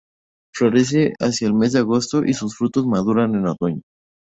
Florece 0.51 1.13
hacia 1.19 1.47
el 1.47 1.53
mes 1.53 1.73
de 1.73 1.77
agosto 1.81 2.25
y 2.25 2.33
sus 2.33 2.55
frutos 2.57 2.87
maduran 2.87 3.35
en 3.35 3.45
otoño. 3.45 3.81